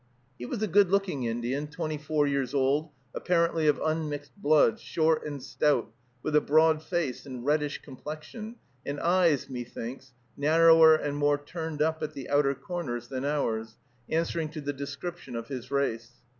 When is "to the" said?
14.49-14.73